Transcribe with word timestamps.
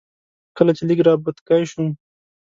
کله 0.57 0.71
چې 0.77 0.83
لږ 0.87 0.99
را 1.07 1.13
بوتکی 1.23 1.63
شوم. 1.69 1.87